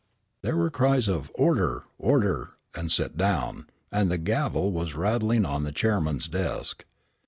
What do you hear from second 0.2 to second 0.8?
There were